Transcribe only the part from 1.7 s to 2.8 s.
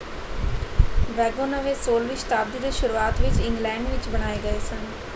16ਵੀਂ ਸ਼ਤਾਬਦੀ ਦੇ